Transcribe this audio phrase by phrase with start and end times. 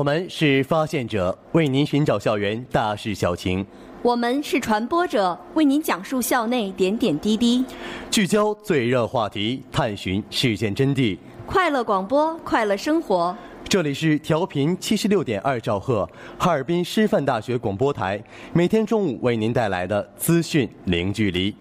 [0.00, 3.62] 我们是发现者，为您寻找校园大事小情；
[4.00, 7.62] 我们是传播者，为您讲述校内点点滴滴，
[8.10, 11.18] 聚焦最热话题，探寻事件真谛。
[11.46, 13.36] 快乐广播，快乐生活。
[13.68, 18.18] 这里是调频七十六点二兆赫，哈尔滨师范大学广播台，
[18.54, 21.54] 每天中午为您带来的资讯零距离。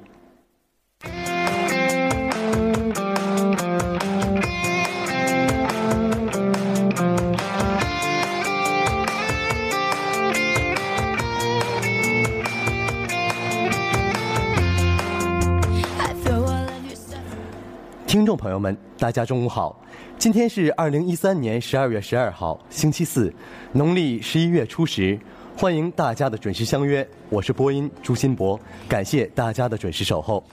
[18.10, 19.80] 听众朋友们，大家中午好！
[20.18, 23.32] 今天是二零一三年十二月十二号，星期四，
[23.72, 25.16] 农历十一月初十。
[25.56, 30.44] 欢迎大家的准时相约，我是播音朱新博，感谢大家的准时守候。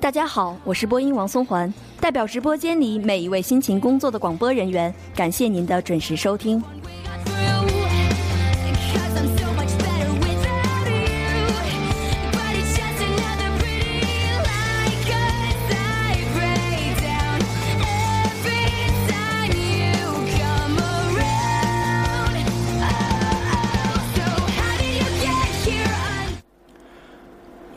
[0.00, 6.58] 大家好，我是播音王松环，代表直播间里每一位辛勤工作的广播人员，感谢您的准时收听。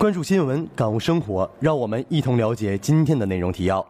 [0.04, 3.86] 关注新闻，感悟生活，让我们一同了解今天的内容提要。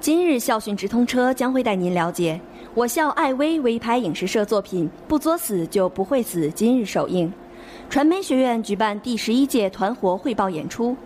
[0.00, 2.40] 今日校讯直通车将会带您了解
[2.72, 7.30] 我校爱微微拍影视社作品《不作死就不会死》今日首映，
[7.90, 10.96] 传媒学院举办第十一届团活汇报演出，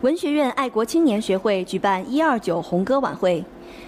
[0.00, 3.44] 文学院爱国青年学会举办一二九红歌晚会，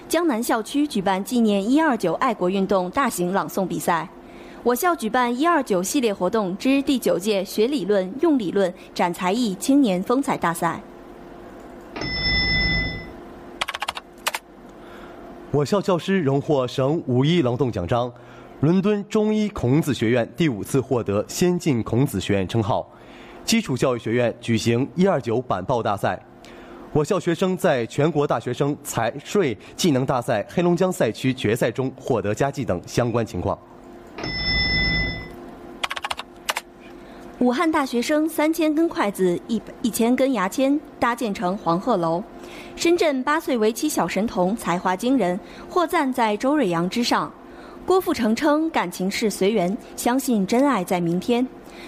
[0.06, 4.06] 江南校区举办纪念一二九爱国运动大型朗诵比赛。
[4.64, 10.82] 我校举办“一二九”系列活动之第九届学理论、用理论展才艺青年风采大赛。
[15.50, 18.10] 我校教师荣获省五一劳动奖章，
[18.60, 22.90] 伦敦中医孔子学院第五次获得先进孔子学院称号。
[23.44, 26.18] 基础教育学院举行“一二九”板报大赛，
[26.90, 33.58] 我校学生在全国大学生财税技能大赛黑龙江赛区决赛中获得佳绩等相关情况。
[37.40, 42.22] 武汉大学生三千根筷子、一一千根牙签搭建成黄鹤楼。
[42.74, 45.38] 深圳八岁围棋小神童才华惊人，
[45.68, 47.30] 获赞在周瑞阳之上。
[47.84, 51.46] 郭富城称感情是随缘，相信真爱在明天。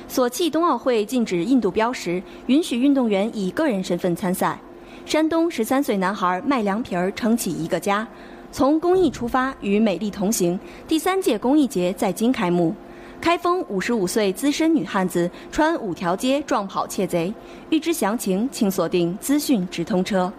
[0.09, 4.59] 索契冬奥会禁止印度标识，允许运动员以个人身份参赛。
[5.07, 8.07] 山东十三岁男孩卖凉皮儿撑起一个家，
[8.57, 10.59] 从公益出发，与美丽同行。
[10.89, 12.75] 第三届公益节在京开幕。
[13.21, 17.31] 开封五十五岁资深女汉子穿五条街撞跑窃贼，
[17.69, 20.33] 欲知详情，请锁定资讯直通车。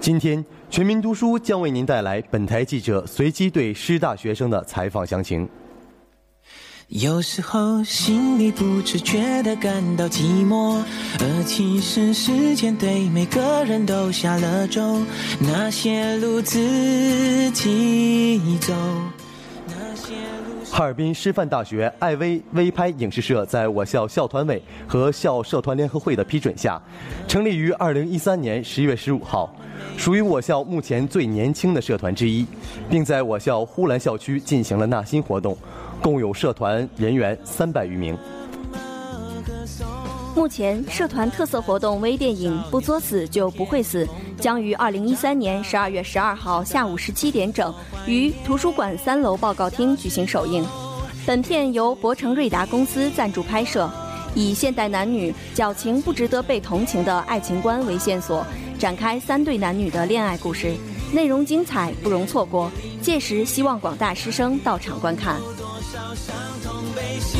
[0.00, 5.48] 今天，全民读书将为您带来本台记者随机对师大学生的采访详情。
[6.88, 10.80] 有时候心里不自觉地感到寂寞，
[11.18, 15.02] 而其实时间对每个人都下了咒。
[15.40, 18.72] 那些路自己走。
[20.70, 26.80] 哈尔滨师范大学艾薇微拍影视社在我校校团委和校社团联合会的批准下，
[27.26, 29.52] 成立于二零一三年十月十五号，
[29.96, 32.46] 属于我校目前最年轻的社团之一，
[32.88, 35.56] 并在我校呼兰校区进行了纳新活动。
[36.02, 38.16] 共有社团人员三百余名。
[40.34, 44.04] 目前，社团特色活动微电影《不作死就不会死》
[44.38, 47.74] 将于二零一三年十二月十二号下午十七点整
[48.06, 50.62] 于图书馆三楼报告厅举行首映。
[51.26, 53.90] 本片由博成瑞达公司赞助拍摄，
[54.34, 58.44] 以现代男女矫情不值得被同情的爱情观为线索，
[58.78, 60.76] 展开三对男女的恋爱故事，
[61.12, 62.70] 内容精彩，不容错过。
[63.00, 65.40] 届时，希望广大师生到场观看。
[65.92, 66.14] 伤
[66.64, 67.38] 痛被洗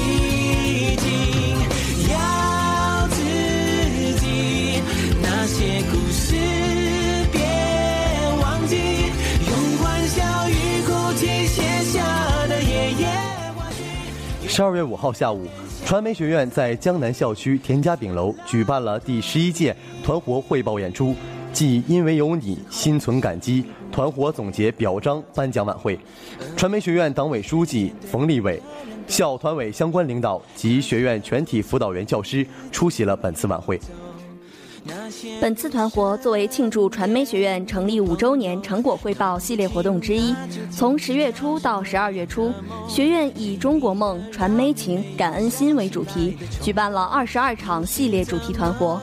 [0.97, 1.07] 净，
[2.11, 3.21] 要自
[4.21, 4.81] 己
[5.21, 6.37] 那些故事
[7.33, 7.41] 别
[8.41, 8.77] 忘记，
[9.49, 10.53] 用欢笑与
[10.87, 13.09] 哭泣写下的夜夜。
[14.49, 15.49] 十二月五号下午，
[15.85, 21.17] 传媒学院在江南校区田家炳楼举办了第十一届团活汇报演出，
[21.57, 23.65] 即因为有你，心存感激。
[23.91, 25.99] 团伙总结表彰颁奖晚会，
[26.55, 28.63] 传媒学院党委书记冯立伟、
[29.07, 33.81] 校团委相关领导及学院全体辅导员教师出席了本次晚会。
[35.41, 40.35] 本次团活作为庆祝传媒学院成立五周年成果汇报系列活动之一，
[40.71, 42.53] 从十月初到十二月初，
[42.87, 49.01] 学院以“中国梦、传媒情、感恩心”为主题，举办了二十二场系列主题团活。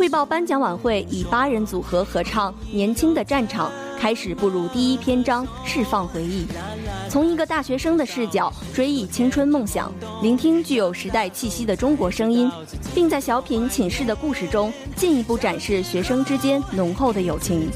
[0.00, 3.70] 汇报颁奖晚会以八人组合合唱《年轻的战场》。
[4.00, 6.46] 开始步入第一篇章，释放回忆，
[7.10, 9.92] 从一个大学生的视角追忆青春梦想，
[10.22, 12.50] 聆听具有时代气息的中国声音，
[12.94, 17.68] 并在小品《寝室的故事》中进一步展示学生之间浓厚的友情。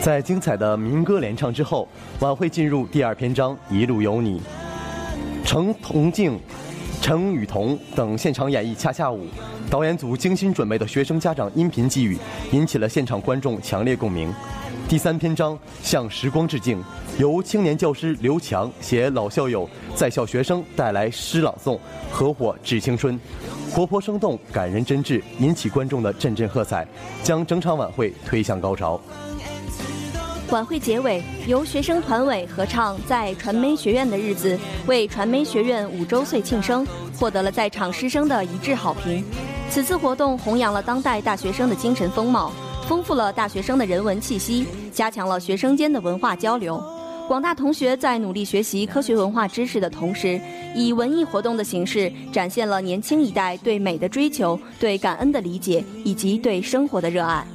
[0.00, 1.88] 在精彩的民歌联唱之后，
[2.20, 4.40] 晚会进入第二篇章《一路有你》，
[5.44, 6.38] 程同静、
[7.04, 9.26] 陈雨桐等现场演绎恰恰舞，
[9.68, 12.16] 导演组精心准备的学生家长音频寄语，
[12.50, 14.32] 引起了现场观众强烈共鸣。
[14.88, 16.82] 第三篇章向时光致敬，
[17.18, 21.78] 由青年教师刘强携老校友、在校学生带来诗朗诵，
[22.10, 23.20] 合伙致青春，
[23.70, 26.88] 活泼生动、感人真挚，引起观众的阵阵喝彩，
[27.22, 28.98] 将整场晚会推向高潮。
[30.50, 36.86] 晚会结尾，由学生团委合唱《在传媒学院的日子》，为传媒学院五周岁庆生，
[37.18, 39.24] 获得了在场师生的一致好评。
[39.70, 42.52] 此次活动弘扬了当代大学生的精神风貌。
[42.86, 46.80] 丰富了大学生的人文气息，加强了学生间的文化交流。
[47.26, 50.38] 广大同学在努力学习科学文化知识的同时，
[50.76, 57.46] 以文艺活动的形式展现了年轻一代对美的追求、对感恩的理解以及对生活的热爱。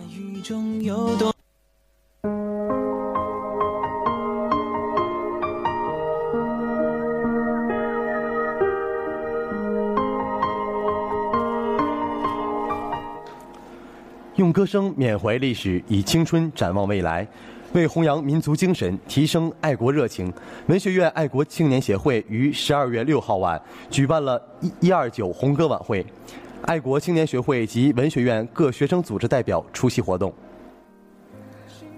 [14.59, 17.25] 歌声缅怀历史，以青春展望未来，
[17.71, 20.33] 为弘扬民族精神、提升爱国热情，
[20.67, 23.57] 文学院爱国青年协会于十二月六号晚
[23.89, 26.05] 举办了一一二九红歌晚会，
[26.63, 30.33] 爱国青年学会及文学院各学生组织代表出席活动。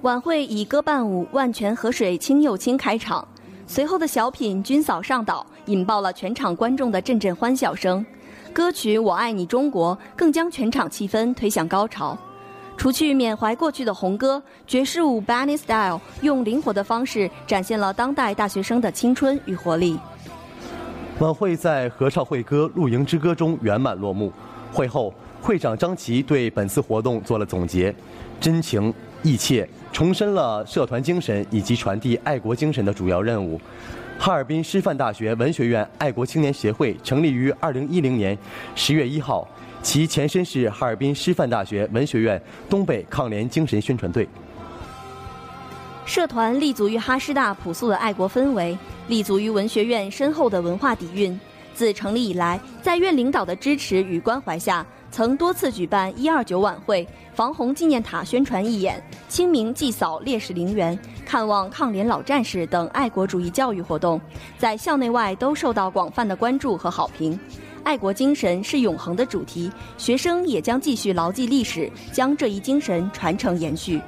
[0.04, 3.28] 晚会以歌伴舞《万泉河水清又清》开场，
[3.66, 8.06] 随后的小品《军嫂上岛》引爆了全场观众的阵阵欢笑声，
[8.54, 12.16] 歌曲《我爱你中国》更将全场气氛推向高潮。
[12.82, 20.00] 除去缅怀过去的红歌，爵士舞 Bunny Style 用灵活的方式展现了当代大学生的青春与活力。
[21.20, 24.34] 晚会在合唱会歌《露营之歌》中圆满落幕，
[24.74, 27.94] 会后，会长张琪对本次活动做了总结，
[28.40, 33.62] 真情意切，重申了社团精神以及传递爱国精神的主要任务。
[34.18, 38.36] 哈尔滨师范大学文学院爱国青年协会成立于2010年
[38.76, 39.48] 10月1号，
[39.82, 44.28] 其前身是哈尔滨师范大学文学院东北抗联精神宣传队。
[46.06, 51.40] 社团立足于哈师大朴素的爱国氛围，立足于文学院深厚的文化底蕴。
[51.74, 64.20] 自成立以来，在院领导的支持与关怀下，曾多次举办“一二九”晚会、防洪纪念塔宣传义演、清明祭扫烈士陵园、看望抗联老战士等爱国主义教育活动，
[64.58, 67.40] 在校内外都受到广泛的关注和好评。
[67.84, 74.02] 爱国精神是永恒的主题，学生也将继续牢记历史，将这一精神传承延续。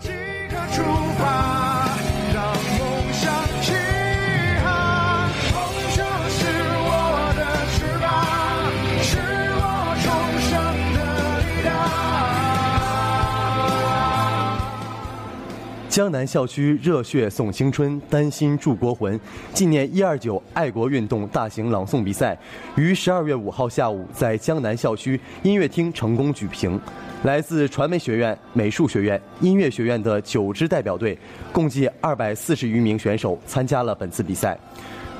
[0.00, 0.82] 即刻出
[1.18, 1.73] 发，
[15.94, 19.18] 江南校区热血颂青春，丹心铸国魂。
[19.52, 22.36] 纪念一二九爱国运动大型朗诵比赛
[22.74, 26.80] 于十二月五号下午在江南校区音乐厅成功举行。
[27.22, 31.16] 来自传媒学院、美术学院、音乐学院的九支代表队，
[31.52, 34.58] 共计二百四十余名选手参加了本次比赛。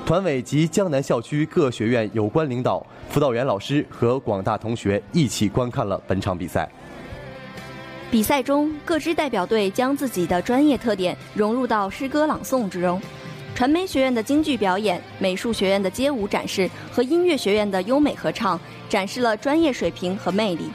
[0.04, 6.68] 团委及江南校区各学院有关领导、辅导员老师和广大同学一起观看了本场比赛。
[8.14, 13.02] 比赛中，各支代表队将自己的专业特点融入到诗歌朗诵之中。
[13.56, 18.56] 传媒学院的京剧表演、美术学院的街舞展示和音乐学院的优美合唱，
[18.88, 20.70] 展示了专业水平和魅力。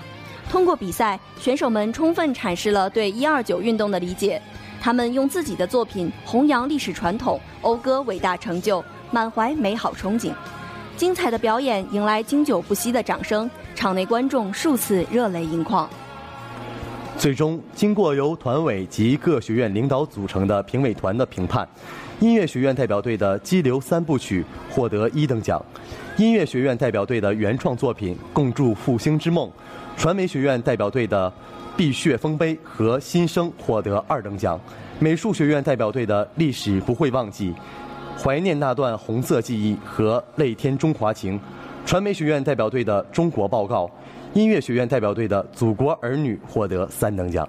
[0.50, 4.42] 通过比赛，选手们充分阐释了对一二九运动的理解。
[4.82, 10.34] 他们用自己的作品弘扬历史传统，讴歌伟大成就，满怀美好憧憬。
[10.98, 15.90] 精彩的表演迎来经久不息的掌声，场内观众数次热泪盈眶。
[17.20, 21.68] 最终，经过由团委及各学院领导组成的评委团的评判，
[22.22, 24.42] 音乐学院代表队的《激流三部曲》
[24.74, 25.62] 获得一等奖，
[26.16, 29.50] 音乐学院代表队的原创作品《共筑复兴之梦》，
[30.02, 31.30] 传媒学院代表队的
[31.76, 34.58] 《碧血丰碑》和《新生》获得二等奖，
[34.98, 37.54] 美术学院代表队的《历史不会忘记》，
[38.24, 41.38] 怀念那段红色记忆和泪天中华情，
[41.86, 43.86] 传媒学院代表队的《中国报告》。
[44.34, 47.48] 音乐学院代表队的《祖国儿女》获得三等奖。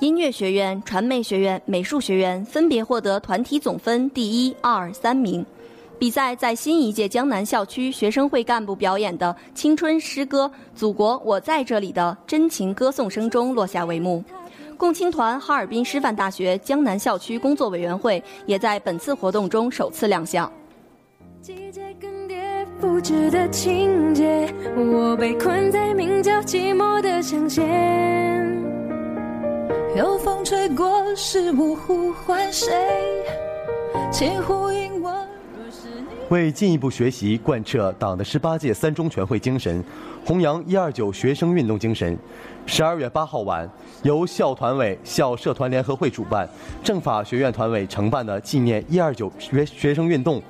[0.00, 5.44] 音乐学院、传媒学院、美术学院分别获得团体总分第一、二、三名。
[5.98, 14.22] 比赛在新一届江南校区学生会干部表演的青春诗歌《祖国我在这里》的真情歌颂声中落下帷幕。
[14.76, 20.52] 共青团哈尔滨师范大学江南校区工作委员会也在本次活动中首次亮相。
[22.80, 27.64] 不知的情节，我被困在名叫寂寞的象限。
[29.96, 32.72] 有风吹过，是我呼唤谁？
[34.10, 35.14] 请呼应我。
[36.30, 39.84] 为进一步学习贯彻党的十八届三中全会精神，
[40.24, 42.16] 弘扬一二九学生运动精神，
[42.66, 43.70] 十二月八号晚，
[44.02, 46.48] 由校团委、校社团联合会主办，
[46.82, 50.42] 政法学院团委承办的纪念一二九学学生运动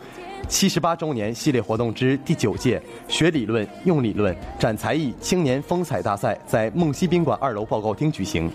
[0.48, 8.50] 七十八周年系列活动之第九届“学理论、用理论、展才艺”青年风采大赛在梦溪宾馆二楼报告厅举行。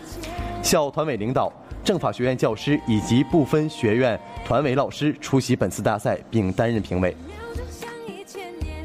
[0.62, 1.52] 校团委领导、
[1.84, 7.16] 政法学院教师以及部分学院团委老师出席本次大赛，并担任评委。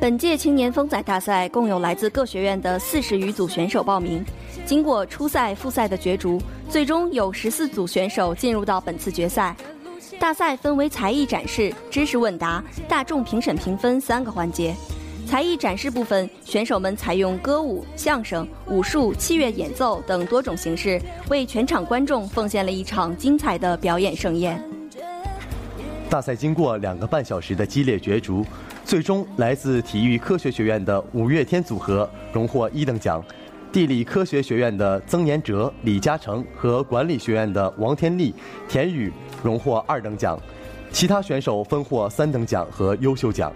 [0.01, 4.25] 本届青年风采大赛共有来自各学院的四十余组选手报名，
[4.67, 9.55] 经过初赛、复赛的角逐，最终有十四组选手进入到本次决赛。
[10.19, 14.75] 大赛分为才艺展示、知识问答、大众评审评分三个环节。
[15.27, 24.63] 才艺展示部分，选手们采用歌舞、相声、武术、器乐演奏等多种形式，为全场观众奉献了一场精彩的表演盛宴。
[26.11, 28.45] 大赛经过两个半小时的激烈角逐，
[28.85, 33.23] 最终来自体育科学学院的五月天组合荣获一等奖，
[33.75, 38.33] 地理科学学院的曾延哲、李嘉诚和管理学院的王天利、
[38.69, 39.13] 田宇
[39.43, 40.39] 荣获二等奖，
[40.93, 43.53] 其他选手分获三等奖和优秀奖。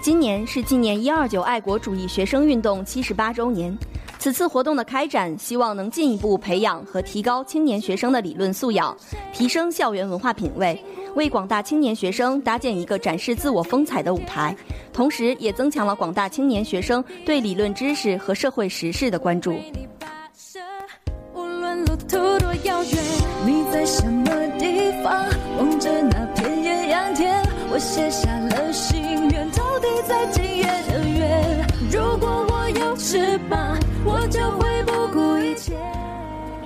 [0.00, 3.76] 今年是纪念一二九爱国主义学生运动七十八周年。
[4.16, 8.96] 此次活动的开展，希望能进一步培养和提高青年学生的理论素养，
[9.32, 10.80] 提升校园文化品位，
[11.14, 14.54] 为广大青年学生搭建一个展示自我风采的舞台，
[14.92, 19.54] 同时也增强了广大青年学生对理论知识和社会时事的关注。
[21.34, 22.92] 无论路途多遥远，
[23.44, 24.24] 你在什么
[24.58, 25.26] 地方？
[25.58, 31.66] 望着那片艳阳天，我写下了心愿，头地在今夜的月。
[31.92, 35.72] 如果我有翅膀，我就会不顾一切。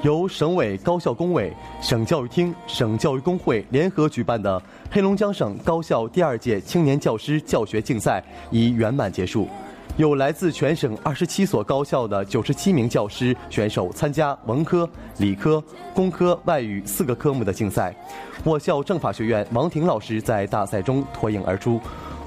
[0.02, 1.52] 由省委高校工委、
[1.82, 9.48] 省教育厅、省教育工会联合举办的黑龙江省高校第二届青年教师教学竞赛已圆满结束。
[9.96, 15.62] 有来自全省二十七所高校的九十七名教师选手参加文科、理科、
[15.92, 17.92] 工科、外语四个科目的竞赛。
[18.44, 21.80] 我校政法学院王婷老师在大赛中脱颖而出，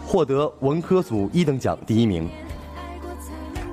[0.05, 2.29] 获得文科组一等奖第一名。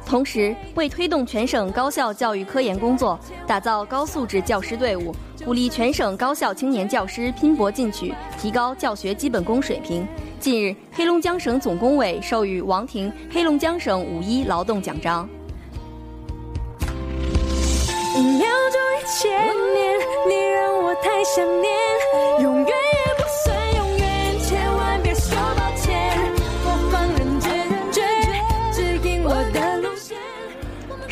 [0.08, 10.08] 同时，为推动全省高校教育科研工作，打造高素质教师队伍，鼓励全省高校青年教师拼搏进取，提高教学基本功水平。
[10.40, 15.28] 近日，黑龙江省总工委授予王婷黑龙江省五一劳动奖章。
[18.16, 19.30] 一秒钟一千
[19.74, 21.70] 年，你让我太想念，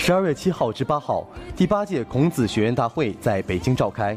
[0.06, 4.16] 十二月七号至八号，第八届孔子学院大会在北京召开。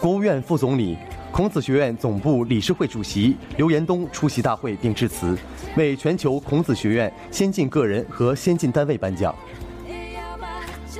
[0.00, 0.98] 国务院副总理、
[1.30, 5.38] 孔子学院总部理事会主席刘延东出席大会并致辞，
[5.76, 9.32] 为全球孔子学院先进个人和先进单位颁奖。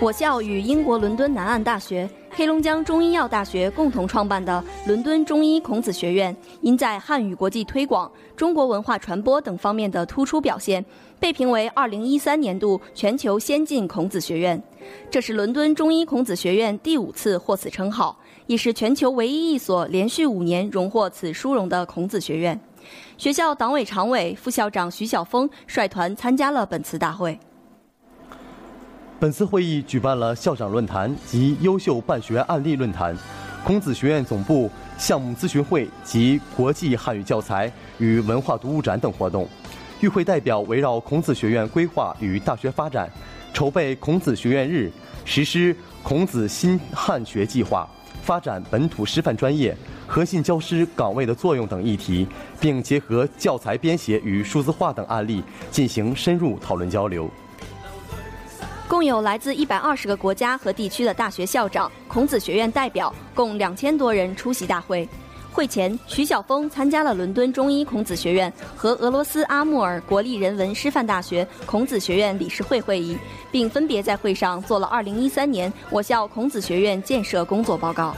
[0.00, 10.82] 我校与英国伦敦南岸大学、黑龙江中医药大学共同创办的伦敦中医孔子学院，因在汉语国际推广、中国文化传播等方面的突出表现，
[11.20, 14.60] 被评为2013年度全球先进孔子学院。
[15.10, 22.58] 这是伦敦中医孔子学院第五次获此称号，也是全球唯一一所连续五年荣获此殊荣的孔子学院。
[23.18, 27.38] 学校党委常委、副校长徐晓峰率团参加了本次大会。
[29.20, 33.14] 本次会议举办了校长论坛及优秀办学案例论坛、
[33.62, 39.46] 孔子学院总部项目咨询会及国际汉语教材与文化读物展等活动。
[40.00, 43.10] 与会代表围绕孔子学院规划与大学发展、
[43.52, 44.90] 筹备孔子学院日、
[45.24, 47.88] 实施孔子新汉学计划、
[48.22, 52.26] 发展本土师范专业、核心教师岗位的作用等议题，
[52.58, 57.28] 并结合教材编写与数字化等案例进行深入讨论交流。
[58.88, 65.08] 共有来自一百二十个国家和地区的大学校长、孔子学院代表共两千多人出席大会。
[65.52, 73.18] 会前，徐晓峰参加了伦敦中医孔子学院和俄罗斯阿穆尔国立人文师范大学孔子学院理事会会议，
[73.50, 78.16] 并分别在会上做了二零一三年我校孔子学院建设工作报告。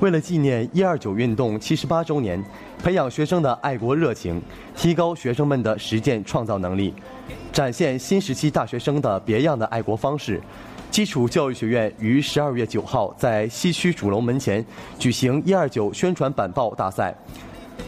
[0.00, 2.42] 为了纪念一二九运动七十八周年，
[2.82, 4.40] 培养学生的爱国热情，
[4.76, 6.94] 提高学生们的实践创造能力，
[7.52, 10.40] 展现新时期大学生的别样的爱国方式，
[10.88, 14.64] 基础教育学院于十二月九号在西区主楼门前
[15.00, 17.12] 举行一二九宣传板报大赛，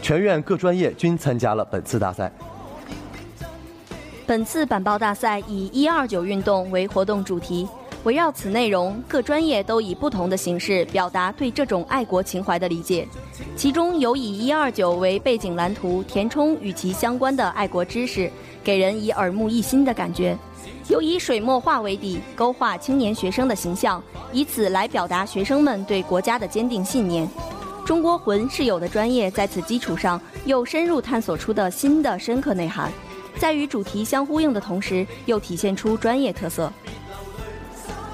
[0.01, 2.29] 全院各专业均参加了本次大赛。
[4.27, 7.67] 本次板报大赛以“一二九”运动为活动主题，
[8.03, 13.07] 围绕此内容，各专业都以不同的形式表达对这种爱国情怀的理解。
[13.55, 18.31] 其中有以“一二九”为背景蓝图，填充与其相关的爱国知识，
[18.63, 20.35] 给人以耳目一新的感觉；
[20.89, 24.01] 有以水墨画为底，勾画青年学生的形象，
[24.33, 27.29] 以此来表达学生们对国家的坚定信念。
[27.85, 32.91] 中国魂是有的专业在此基础上又深入探索出的新的深刻内涵。
[33.37, 36.71] 在与主题相呼应的同时，又体现出专业特色。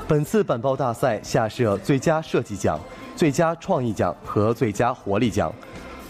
[0.08, 2.80] 本次板报大赛下设最佳设计奖、
[3.14, 5.54] 最佳创意奖和最佳活力奖，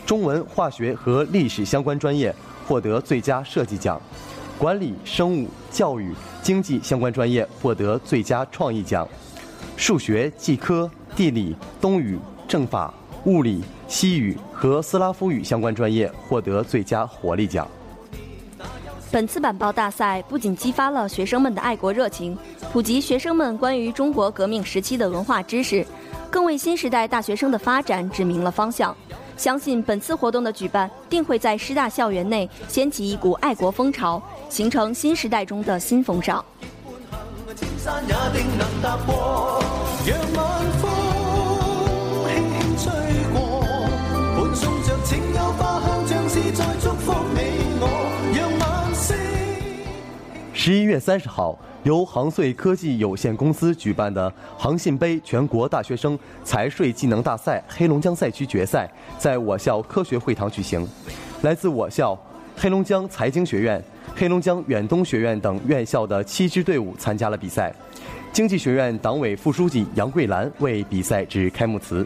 [0.06, 2.34] 中文、化学和历史相关专业
[2.68, 4.00] 获得最佳设计奖，
[4.56, 9.08] 管理、生物、教育、经济相关专业获得最佳创意奖，
[9.76, 12.94] 数学、技科、地理、东语、政法、
[13.26, 17.68] 物理、西语和斯拉夫语相关专业获得最佳活力奖。
[19.10, 22.38] 本次板报大赛不仅激发了学生们的爱国热情，
[22.74, 25.86] 普及学生们关于中国革命时期的文化知识，
[26.30, 28.96] 更为新时代大学生的发展指明了方向。
[29.38, 36.44] 相信本次活动的举办，定会在师大校园内掀起一股爱国风潮，形成新时代中的新风尚。
[50.68, 58.86] 十一月三十号，由航穗科技有限公司举办的航信杯全国大学生财税技能大赛黑龙江赛区决赛，
[59.18, 60.86] 在我校科学会堂举行。
[61.42, 62.20] 来自我校、
[62.58, 63.82] 黑龙江财经学院、
[64.14, 67.74] 黑龙江远东学院等院校的七支队伍参加了比赛。
[68.34, 72.06] 经济学院党委副书记杨桂兰为比赛致开幕词。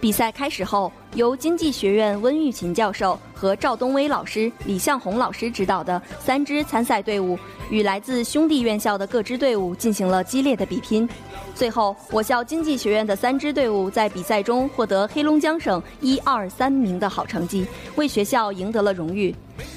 [0.00, 11.06] 比赛开始后，由经济学院温玉琴教授和赵东威老师、李向红老师指导的三支参赛队伍与来自兄弟院校的各支队伍进行了激烈的比拼。
[11.54, 19.34] 最后，我校经济学院的三支队伍在比赛中获得黑龙江省一二三名的好成绩，为学校赢得了荣誉。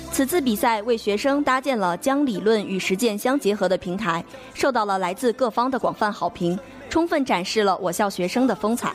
[0.10, 6.58] 此次比赛为学生搭建了将理论与实践相结合的平台，受到了来自各方的广泛好评，
[6.90, 8.94] 充分展示了我校学生的风采。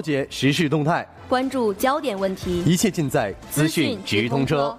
[0.00, 4.74] 了解时事动态，关注焦点问题，一切尽在资讯直通车。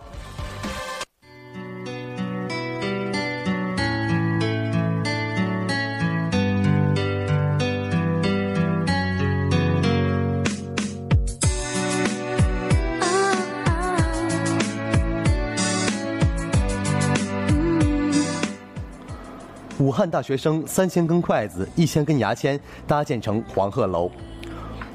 [19.77, 24.09] 武汉大学生三千根筷子、一千根牙签搭建成黄鹤楼。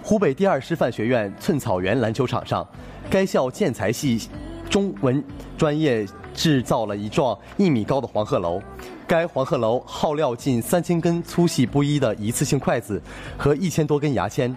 [0.09, 2.65] 湖北第二师范学院寸草园篮球场上，
[3.11, 4.29] 该校建材系
[4.71, 5.21] 中文
[5.59, 8.63] 专业制造了一幢一米高的黄鹤楼。
[9.05, 13.03] 该黄鹤楼耗料近三千根粗细不一的一次性筷子
[13.37, 14.55] 和一千多根牙签，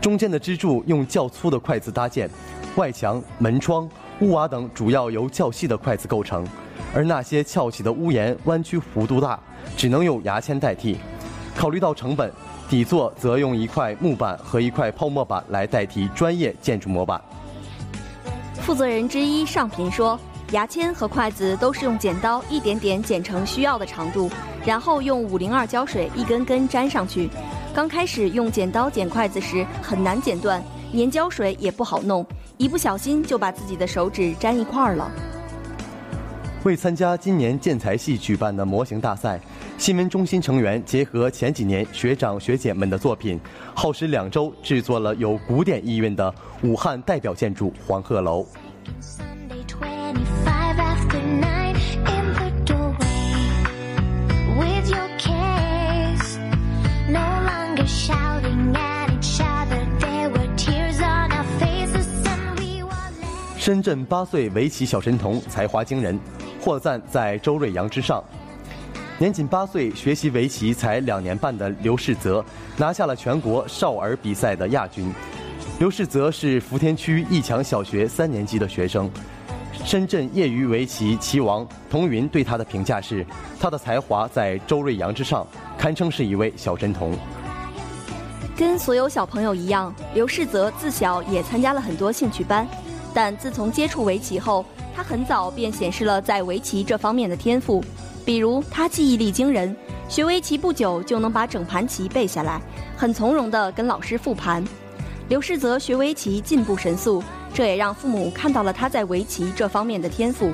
[0.00, 2.28] 中间的支柱用较粗的筷子搭建，
[2.74, 3.88] 外墙、门窗、
[4.20, 6.44] 屋瓦等主要由较细的筷子构成，
[6.92, 9.38] 而那些翘起的屋檐弯曲弧度大，
[9.76, 10.98] 只能用牙签代替。
[11.54, 12.32] 考虑到成本，
[12.68, 17.20] 底座则用一块木板和一块泡沫板来代替专业建筑模板。
[18.60, 20.20] 负责人之一尚平说
[20.52, 24.30] ：“牙签和筷子都是用剪刀一点点剪成需要的长度，
[24.66, 27.30] 然后用五零二胶水一根根粘上去。
[27.74, 32.26] 刚开始用剪刀剪筷子时很难剪断，粘胶水也不好弄，
[32.58, 35.10] 一不小心就把自己的手指粘一块儿了。”
[36.64, 39.40] 为参加今年建材系举办的模型大赛，
[39.78, 43.40] 新闻中心成员结合前几年学长学姐们的作品，
[43.74, 48.44] 耗时两周制作了有古典意蕴的武汉代表建筑黄鹤楼。
[49.00, 51.74] Sunday, 25 after 9
[52.06, 52.98] in the doorway
[54.58, 56.38] with your kiss.
[57.08, 62.90] No longer shouting at each other, there were tears on our faces, and we were
[62.90, 63.58] left.
[63.58, 66.18] 深圳八岁围棋小神童才华惊人，
[66.60, 68.22] 获赞在周瑞阳之上。
[69.18, 72.44] 年仅八岁，学习围棋才两年半的刘世泽
[72.76, 75.12] 拿下了全国少儿比赛的亚军。
[75.80, 79.10] 刘世泽是福田区义强小学三年级的学生。
[79.84, 83.26] 深圳业余围棋棋王童云对他的评价是：
[83.58, 85.44] 他的才华在周瑞阳之上，
[85.76, 87.12] 堪称是一位小神童。
[88.56, 92.64] 跟所有小朋友一样，刘世泽自小也参加了很多兴趣班，
[93.12, 97.82] 但自从接触围棋后，他很早便显示了在围棋这方面的天赋。
[98.28, 99.74] 比如，他记忆力惊人，
[100.06, 102.60] 学围棋不久就能把整盘棋背下来，
[102.94, 104.62] 很从容地跟老师复盘。
[105.30, 110.52] 刘世泽学围棋进步神速，这也让父母看到了他在围棋这方面的天赋。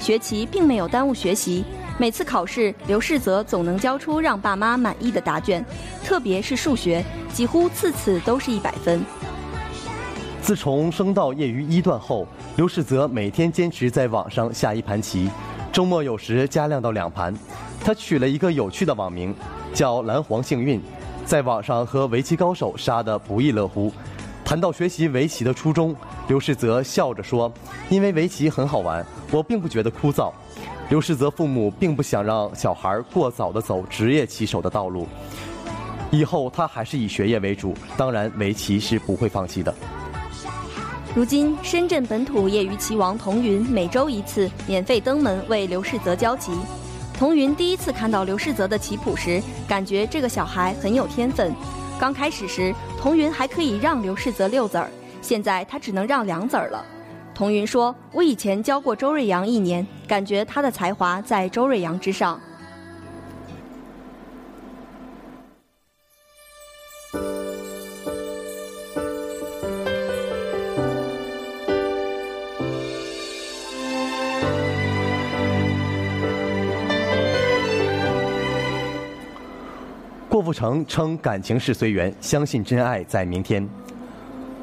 [0.00, 1.62] 学棋并没有耽误学习，
[1.98, 5.62] 每次考试，刘世泽总能交出让爸妈满意的答卷，
[6.02, 7.04] 特别是数学，
[7.34, 9.04] 几乎次次都是一百分。
[10.40, 15.30] 自从升到业余一段后，刘世泽每天坚持在网上下一盘棋，
[15.72, 17.34] 周末有时加量到两盘。
[17.82, 19.34] 他取了一个有趣的网名，
[19.72, 20.80] 叫“蓝黄幸运”，
[21.24, 23.92] 在网上和围棋高手杀得不亦乐乎。
[24.44, 25.94] 谈到学习围棋的初衷，
[26.28, 27.50] 刘世泽笑着说
[27.88, 30.32] ：“因为围棋很好玩，我并不觉得枯燥。”
[30.90, 35.06] 刘世泽父母并不想让小孩过早的走职业棋手的道路，
[36.10, 39.72] 以后他还是以学业为主，当然围棋是不会放弃的。
[41.12, 46.52] 如今，深圳本土业余棋王童云每周一次免费登门为刘世泽教棋。
[47.12, 51.52] 童云第一次看到刘世泽的棋谱时，感觉这个小孩很有天分。
[51.98, 54.88] 刚开始时，童云还可以让刘世泽六子儿，
[55.20, 56.84] 现在他只能让两子儿了。
[57.34, 62.40] 童云说：“我以前教过周瑞阳一年，感觉他的才华在周瑞阳之上。”
[80.50, 83.64] 郭富城称感情是随缘，相信真爱在明天。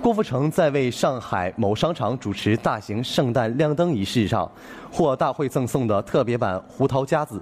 [0.02, 4.52] 郭富城在为上海某商场主持大型圣诞亮灯仪式上，
[4.92, 7.42] 获大会赠送的特别版胡桃夹子，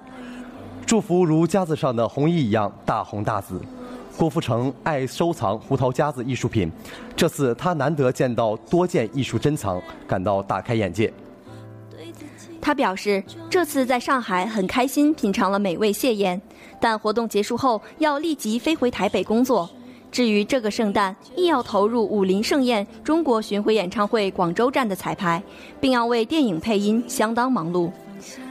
[0.86, 3.60] 祝福如夹子上的红衣一样大红大紫。
[4.16, 6.70] 郭富城爱收藏胡桃夹子艺术品，
[7.16, 11.12] 这次他难得见到多件艺术珍藏，感到大开眼界。
[12.66, 16.42] 他表示，这次在上海很开心，品尝了美味蟹宴，
[16.80, 19.70] 但活动结束后要立即飞回台北工作。
[20.10, 25.40] 至于这个圣诞，亦要投入武林盛宴中国巡回演唱会广州站的彩排，
[25.80, 27.88] 并要为电影配音，相当忙碌。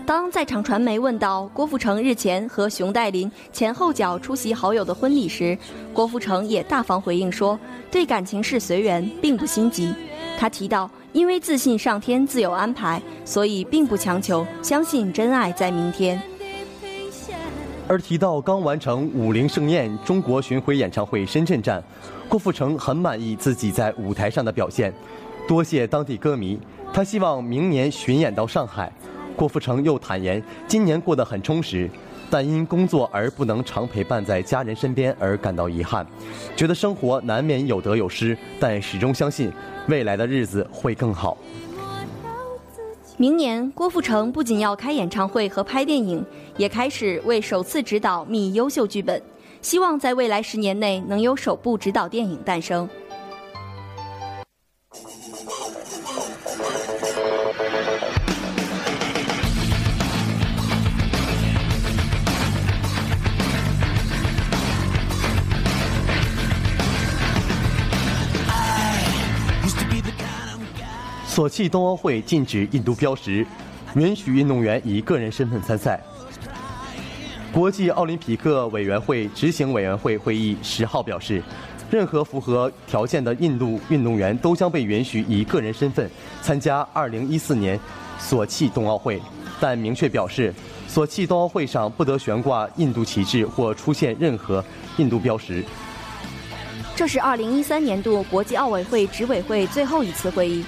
[0.06, 5.58] 当在场传媒问到郭富城日前和熊黛林前后脚出席好友的婚礼时，
[5.92, 7.60] 郭富城也大方回应说
[7.92, 9.94] ：“对感情是随缘，并不心急。”
[10.40, 16.22] 他提到，因为自信上天自有安排，所以并不强求，相信真爱在明天。
[17.88, 21.82] 而提到刚完成武林盛宴中国巡回演唱会深圳站，
[22.28, 24.94] 郭富城很满意自己在舞台上的表现，
[25.48, 26.60] 多谢当地歌迷。
[26.92, 28.92] 他希望明年巡演到上海。
[29.38, 31.90] 郭富城又坦言，今年过得很充实，
[32.30, 36.06] 但因工作而不能常陪伴在家人身边而感到遗憾，
[36.58, 39.50] 觉得生活难免有得有失，但始终相信
[39.88, 41.38] 未来的日子会更好。
[43.18, 46.26] 明年，郭富城不仅要开演唱会和拍电影，
[46.58, 49.22] 也开始为首次执导觅优秀剧本，
[49.62, 52.90] 希望在未来十年内能有首部执导电影诞生。
[71.36, 73.46] 索契冬奥会禁止印度标识，
[73.96, 76.00] 允许运动员以个人身份参赛。
[77.52, 81.44] 国际奥林匹克委员会执行委员会会议十号表示，
[81.92, 86.10] 任何符合条件的印度运动员都将被允许以个人身份
[86.42, 87.78] 参加2014年
[88.18, 89.22] 索契冬奥会，
[89.60, 90.54] 但明确表示，
[90.88, 94.64] 索契冬奥会上不得悬挂印度旗帜或出现任何
[94.96, 95.62] 印度标识。
[96.96, 100.64] 这是2013年度国际奥委会执委会最后一次会议。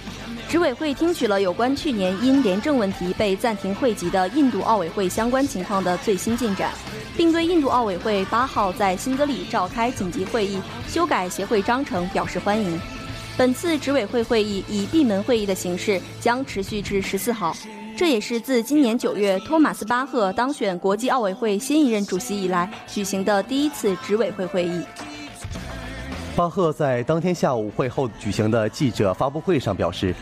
[0.50, 6.72] 执委会听取了有关去年因廉政问题被暂停会籍的印度奥委会相关情况的最新进展，
[7.18, 10.58] 并对印度奥委会八号在新德里召开紧急会议
[10.88, 12.80] 修改协会章程表示欢迎。
[13.36, 17.54] 本次执委会会议以闭门会议的形式将持续至十四号，
[17.98, 24.82] 这也是自今年九月托马斯巴赫当选国际奥委会新一任主席以来举行的第一次执委会会议。
[26.38, 30.14] 巴赫在当天下午会后举行的记者发布会上表示，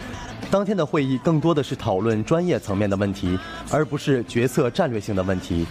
[0.50, 3.38] 当天的会议更多的是讨论专业层面的问题，
[3.70, 5.68] 而不是决策战略性的问题。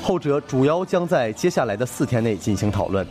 [0.00, 3.04] 后者主要将在接下来的四天内进行讨论。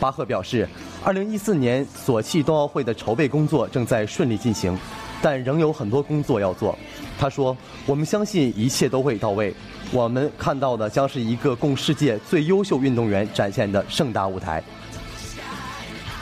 [0.00, 0.68] 巴赫表示
[1.04, 4.76] ，2014年索契冬奥会的筹备工作正在顺利进行，
[5.22, 6.76] 但仍有很多工作要做。
[7.16, 9.54] 他说：“我们相信一切都会到位，
[9.92, 14.60] 我们看到的将是一个供世界最优秀运动员展现的盛大舞台。”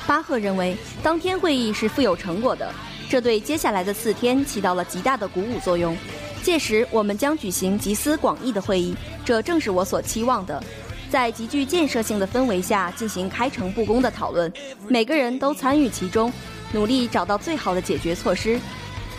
[0.07, 2.73] 巴赫认为，当天会议是富有成果的，
[3.09, 5.97] 这对接下来的四天起到了极大的鼓舞作用。
[6.43, 10.63] 届时，我们将举行集思广益的会议，这正是我所期望的。
[11.09, 14.53] 在极具建设性的氛围下进行开诚布公的讨论，
[14.89, 16.33] 每个人都参与其中，
[16.73, 18.59] 努力找到最好的解决措施。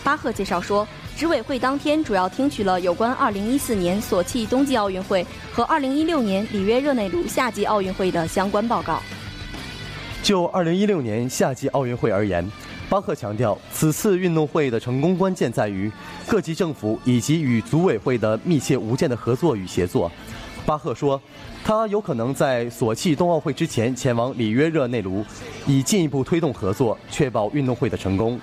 [0.04, 9.02] 巴赫介绍说，执委会当天主要听取了有关2014年索契冬季奥运会和2016年里约热内卢夏季奥运会的相关报告。
[10.24, 12.50] 就2016年夏季奥运会而言，
[12.90, 15.92] 巴赫强调，此次运动会的成功关键在于
[16.26, 20.10] 各级政府以及与组委会的密切无间的合作与协作。
[20.66, 21.22] 巴赫说，
[21.66, 25.26] 他有可能在索契冬奥会之前前往里约热内卢，
[25.68, 28.40] 以进一步推动合作，确保运动会的成功。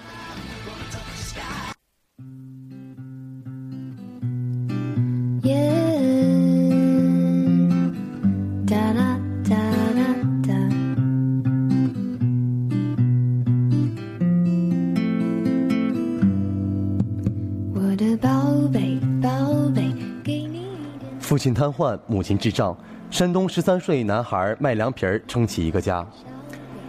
[21.40, 22.76] 亲瘫痪，母亲智障，
[23.10, 26.06] 山东十三岁男孩卖凉皮儿撑起一个家。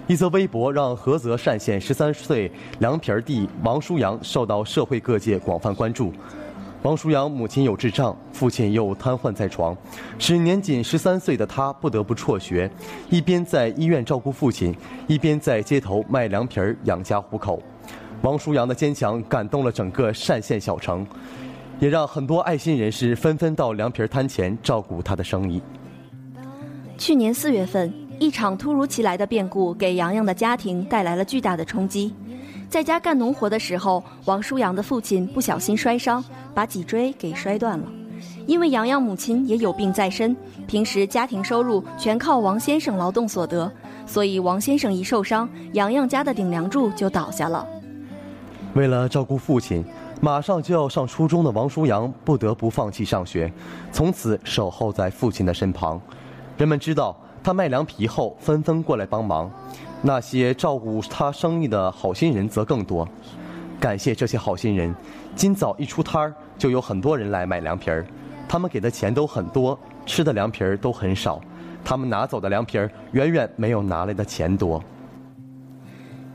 [0.07, 6.11] 一则微博让菏泽单县十三岁凉皮儿弟王舒阳受到社会各界广泛关注。
[6.81, 9.73] 王舒阳母亲有智障，父亲又瘫痪在床，
[10.19, 12.69] 使年仅十三岁的他不得不辍学，
[13.09, 14.75] 一边在医院照顾父亲，
[15.07, 17.63] 一边在街头卖凉皮儿养家糊口。
[18.21, 21.07] 王舒阳的坚强感动了整个单县小城，
[21.81, 25.59] 也让很多爱心人士纷纷到凉皮儿摊前照顾他的生意。
[26.95, 32.13] 去年四月份，一场突如其来的变故给洋洋的家庭带来了巨大的冲击。
[32.69, 37.85] 在家干农活的时候，王舒阳的父亲不小心摔伤，把脊椎给摔断了。
[38.45, 43.69] 因为洋洋母亲也有病在身，平时家庭收入全靠王先生劳动所得，
[44.05, 47.67] 所以王先生一受伤，洋洋家的顶梁柱就倒下了。
[48.75, 49.83] 为了照顾父亲，
[50.23, 53.51] 马上就要上初中的王舒阳不得不放弃上学，
[53.91, 55.99] 从此守候在父亲的身旁。
[56.57, 59.51] 人们知道他卖凉皮后，纷纷过来帮忙。
[60.03, 63.07] 那些照顾他生意的好心人则更多。
[63.79, 64.95] 感谢这些好心人，
[65.35, 68.05] 今早一出摊儿，就有很多人来买凉皮儿。
[68.47, 71.41] 他们给的钱都很多，吃的凉皮儿都很少。
[71.83, 74.79] 他们拿走的凉皮儿远远没有拿来的钱多。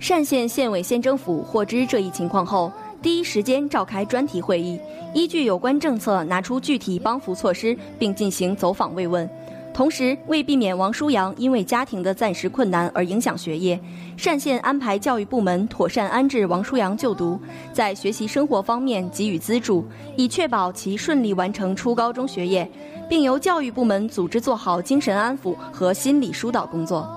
[0.09, 2.72] 单县县委县政府获知这一情况后，
[3.06, 4.80] 第一时间召开专题会议，
[5.14, 9.30] 依据有关政策拿出具体帮扶措施，并进行走访慰问。
[9.72, 13.80] 同时，为避免王舒阳因为家庭的暂时困难而影响学业，
[14.20, 17.38] 单县安排教育部门妥善安置王舒阳就读，
[17.72, 22.68] 在学习生活方面给予资助，以确保其顺利完成初高中学业，
[23.08, 27.08] 并由教育部门组织做好精神安抚和心理疏导工作。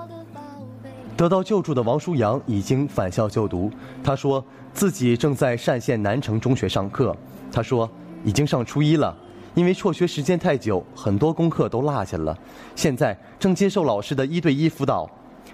[1.18, 3.70] 得到救助的王舒阳已经返校就读。
[4.02, 4.42] 他说
[4.80, 7.14] 自己正在单县南城中学上课。
[7.52, 7.90] 他说
[8.24, 9.14] 已经上初一了，
[9.54, 12.38] 因为辍学时间太久，很多功课都落下了。
[12.78, 15.06] 现在正接受老师的一对一辅导。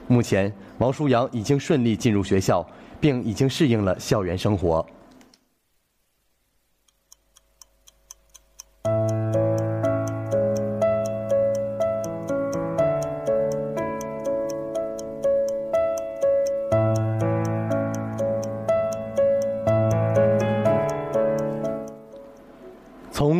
[0.07, 2.63] 目前，王舒阳已经顺利进入学校，
[2.99, 4.85] 并已经适应了校园生活。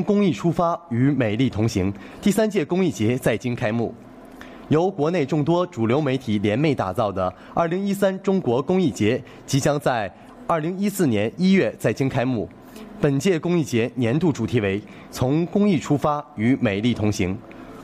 [0.06, 1.92] 公益出发，与美丽同行。
[2.22, 3.94] 第三届公益节在京开幕，
[4.70, 10.14] 由国内众多主流媒体联袂打造的2013中国公益节即将在
[10.48, 12.48] 2014年1月在京开幕。
[13.02, 17.38] 本届公益节年度主题为“从公益出发，与美丽同行”。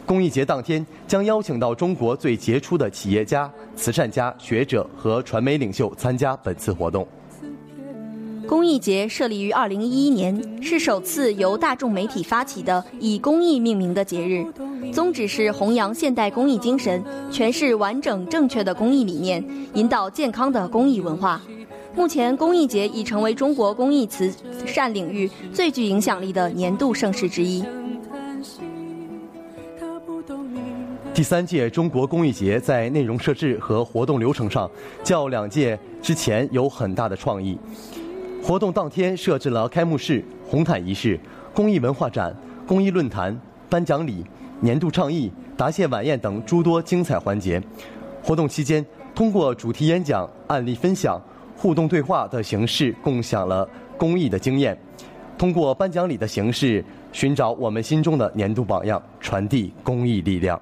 [0.06, 7.08] 公益节当天将邀请到中国最杰出的企业家、慈善家、学者和传媒领袖参加本次活动。
[8.52, 14.46] 公益节设立于2011年，是首次由大众媒体发起的以公益命名的节日，
[14.92, 19.42] 宗旨是弘扬现代公益精神，诠释完整正确的公益理念，
[19.76, 21.42] 引导健康的公益文化。
[21.96, 24.30] 目前，公益节已成为中国公益慈
[24.66, 27.64] 善领域最具影响力的年度盛事之一。
[31.14, 34.70] 第三届中国公益节在内容设置和活动流程上，
[35.06, 37.58] 较两届之前有很大的创意。
[38.44, 41.18] 活动当天设置了开幕式、红毯仪式、
[41.54, 42.36] 公益文化展、
[42.68, 44.26] 公益论坛、颁奖礼、
[44.60, 47.62] 年度倡议、答谢晚宴等诸多精彩环节。
[48.24, 51.22] 活动期间，通过主题演讲、案例分享、
[51.56, 54.76] 互动对话的形式，共享了公益的经验；
[55.38, 60.60] 通过颁奖礼的形式，寻找我们心中的年度榜样，传递公益力量。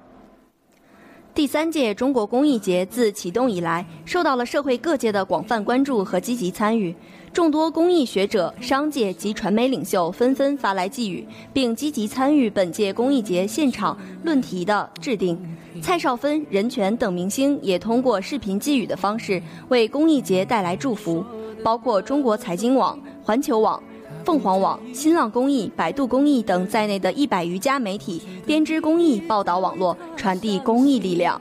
[1.32, 6.94] 第三届中国公益节自启动以来，受到了社会各界的广泛关注和积极参与。
[7.32, 15.38] 众多公益学者、商界及传媒领袖纷纷发来寄语，并积极参与本届公益节现场论题的制定。
[15.80, 21.24] 蔡少芬、任泉等明星也通过视频寄语的方式为公益节带来祝福，
[21.62, 23.80] 包括中国财经网、环球网、
[24.24, 31.40] 凤凰网、新浪公益、百度公益等在内的一百余家媒体编织公益报道网络，传递公益力量。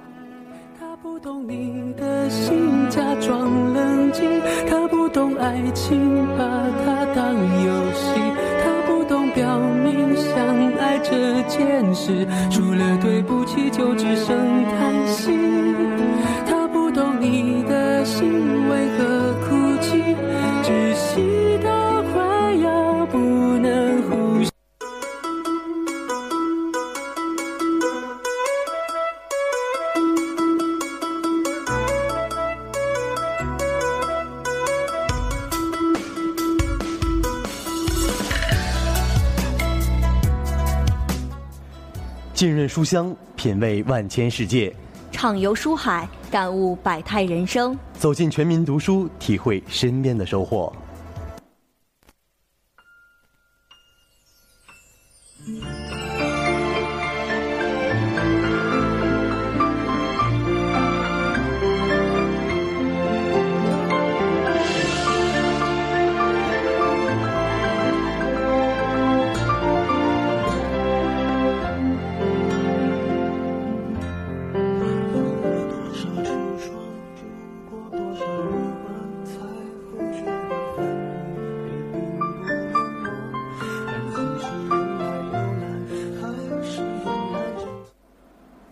[0.79, 4.41] 他不懂你的心，假装冷静。
[4.67, 6.45] 他不懂爱情，把
[6.83, 8.19] 它当游戏。
[8.63, 15.31] 他不懂表明相爱这件事，除了对不起就只剩叹息。
[16.47, 18.29] 他不懂你的心
[18.69, 19.48] 为何哭
[42.40, 44.71] 浸润书香，品味万千世界；
[45.12, 47.77] 畅游书海，感悟百态人生。
[47.96, 50.71] 走进全民读书，体会身边的收获。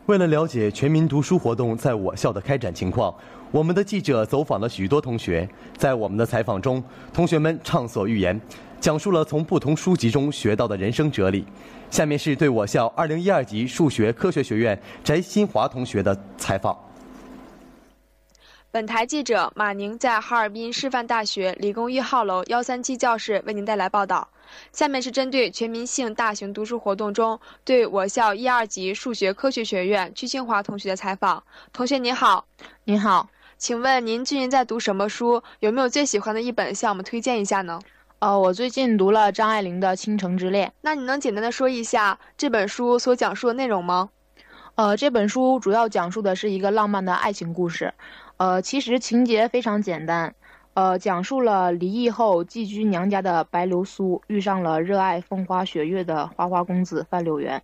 [0.07, 3.13] 为了了解全民读书活动在我校的开展情况，
[3.51, 5.47] 我们的记者走访了许多同学。
[5.75, 6.81] 在我们的采访中，
[7.13, 8.39] 同学们畅所欲言，
[8.79, 11.45] 讲述了从不同书籍中学到的人生哲理。
[11.91, 16.77] 下面是对我校2012级数学科学学院翟新华同学的采访。
[18.71, 24.29] 本台记者马宁在哈尔滨师范大学理工一号楼幺三七教室为您带来报道。
[24.71, 31.43] 下面是针对全民性大型读书活动中对我校一二级数学科学学院曲清华同学的采访。
[31.71, 32.45] 同学您好，
[32.83, 35.41] 您好，请问您最近在读什么书？
[35.59, 37.79] 有没有最喜欢的一本向我们推荐一下呢？
[38.19, 40.67] 呃，我最近读了张爱玲的《倾城之恋》。
[40.81, 44.09] 那你能简单的说一下这本书所讲述的内容吗？
[44.73, 47.93] 呃，这本书主要讲述的是一个浪漫的爱情故事。
[48.37, 50.33] 呃，其实情节非常简单。
[50.77, 57.63] 呃，讲述了离异后寄居娘家的白流苏遇上了热爱风花雪月的花花公子范柳原。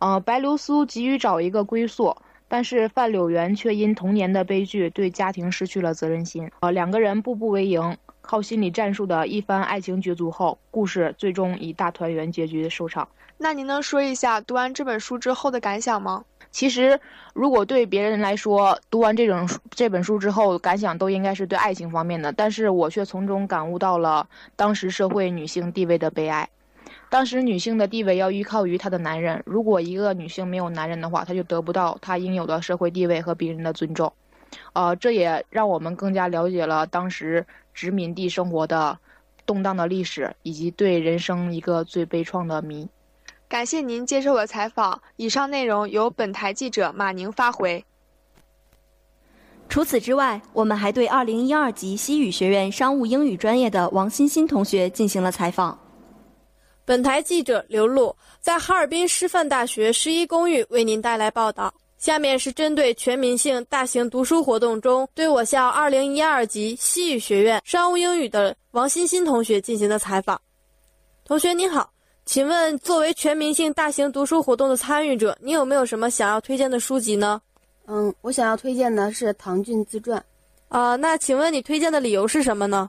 [0.00, 2.16] 呃，白流苏急于找一个归宿，
[2.48, 6.50] 但是范柳原却因童年的悲剧对家庭失去了责任心。
[6.58, 13.06] 呃，两个人步步为营，靠心理战术的一番爱情角逐后，故事最终以大团圆结局收场。
[13.42, 16.24] 那您能说一下读完这本书之后的感想吗？
[16.52, 17.00] 其实，
[17.34, 26.48] 如果对别人来说，读完这种这本书之后，感想都应该是对爱情方面的，但是我却从中感悟到了当时社会女性地位的悲哀。
[27.10, 34.12] 当时女性的地位要依靠于她的男人，如果一个女性没有男人的话，她就得不到她应有的社会地位和别人的尊重。
[34.72, 38.96] 呃，这也让我们更加了解了当时殖民地生活的
[39.44, 42.88] 动荡的历史，以及对人生一个最悲怆的谜。
[43.52, 44.98] 感谢您接受我的采访。
[45.16, 47.84] 以上内容由本台记者马宁发回。
[49.68, 55.78] 除此之外，我们还对2012级西语学院商务英语专业的王欣欣同学进行了采访。
[56.86, 61.74] 本台记者刘璐在哈尔滨师范大学十一公寓为您带来报道。
[61.98, 70.40] 下面是针对全民性大型读书活动中对我校2012级西语学院商务英语的王欣欣同学进行的采访。
[71.26, 71.92] 同学您好。
[72.24, 77.42] 请问，作为全民性大型读书活动的参与者，你有没有什么想要推荐的书籍呢？
[77.86, 80.24] 嗯，我想要推荐的是唐骏自传。
[80.68, 82.88] 啊，那请问你推荐的理由是什么呢？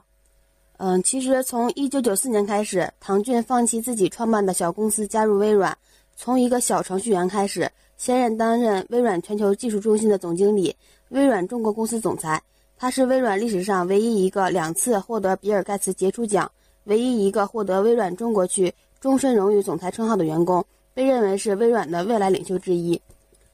[0.76, 5.76] 嗯，其实从一九九四年开始，唐骏放弃自己创办的小公司，加入微软，
[6.16, 10.74] 从一个小程序员开始，现任担任微软全球技术中心的总经理、
[11.08, 12.40] 微软中国公司总裁。
[12.78, 16.50] 他是微软历史上唯一一个两次获得比尔盖茨杰出奖，
[16.84, 18.72] 唯一一个获得微软中国区。
[19.04, 22.98] 终身荣誉总裁称号的员工，被认为是微软的未来领袖之一。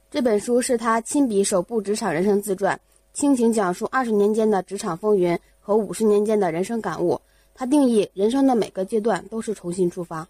[0.09, 2.81] 这本书是他亲笔首部职场人生自传，
[3.15, 7.21] 倾情讲述二十年间的职场风云和五十年间的人生感悟。
[7.53, 10.25] 他定义人生的每个阶段都是重新出发。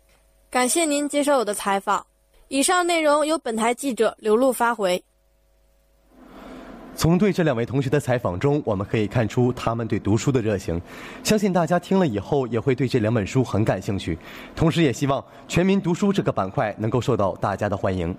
[0.48, 2.06] 感谢您接受我的采访。
[2.48, 5.04] 以上内容由本台记者刘璐发回。
[7.00, 10.78] 从对这两位同学的采访中，我们可以看出他们对读书的热情。
[11.24, 14.18] 相信大家听了以后也会对这两本书很感兴趣。
[14.54, 18.14] 同时，也希望全民读书这个板块能够受到大家的欢迎。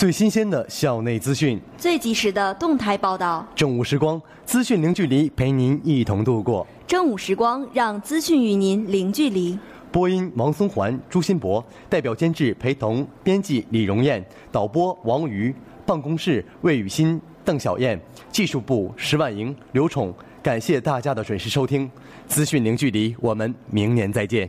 [0.00, 6.66] 最新鲜的校内资讯，最及时的动态报道，正午时光，资讯零距离，陪您一同度过。
[6.86, 9.58] 正午时光，让资讯与您零距离。
[9.92, 18.00] 播音：王松环、朱新博，代表监制：陪同，编辑：李荣燕，导播：王瑜，办公室：魏雨欣、邓小燕，
[18.32, 20.14] 技术部：石婉莹、刘宠。
[20.42, 21.90] 感谢大家的准时收听，
[22.26, 24.48] 资讯零距离，我们明年再见。